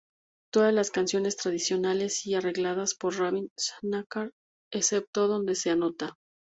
Todas 0.51 0.73
las 0.73 0.89
canciones 0.89 1.37
tradicionales 1.37 2.25
y 2.25 2.33
arregladas 2.33 2.95
por 2.95 3.15
Ravi 3.19 3.51
Shankar 3.55 4.31
excepto 4.71 5.27
donde 5.27 5.53
se 5.53 5.69
anota. 5.69 6.17